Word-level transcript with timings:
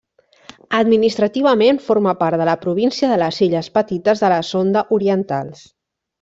Administrativament, 0.77 1.79
forma 1.89 2.13
part 2.21 2.41
de 2.43 2.47
la 2.51 2.57
província 2.63 3.11
de 3.13 3.19
les 3.25 3.39
Illes 3.49 3.71
Petites 3.77 4.25
de 4.27 4.33
la 4.35 4.41
Sonda 4.49 4.85
orientals. 4.99 5.63